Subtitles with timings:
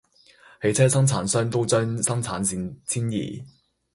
[0.63, 3.43] 汽車生產商都將生產線遷移